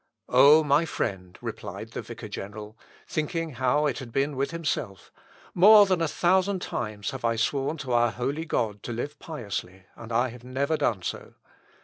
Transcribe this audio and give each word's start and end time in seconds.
"O 0.29 0.63
my 0.63 0.83
friend," 0.83 1.37
replied 1.43 1.91
the 1.91 2.01
vicar 2.01 2.27
general, 2.27 2.75
thinking 3.07 3.51
how 3.51 3.85
it 3.85 3.99
had 3.99 4.11
been 4.11 4.35
with 4.35 4.49
himself, 4.49 5.11
"more 5.53 5.85
than 5.85 6.01
a 6.01 6.07
thousand 6.07 6.59
times 6.59 7.11
have 7.11 7.23
I 7.23 7.35
sworn 7.35 7.77
to 7.77 7.91
our 7.93 8.09
holy 8.09 8.45
God 8.45 8.81
to 8.81 8.93
live 8.93 9.19
piously, 9.19 9.83
and 9.95 10.11
I 10.11 10.29
have 10.29 10.43
never 10.43 10.75
done 10.75 11.03
so. 11.03 11.35